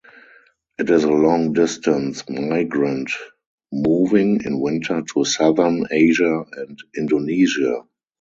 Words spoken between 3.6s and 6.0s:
moving in winter to southern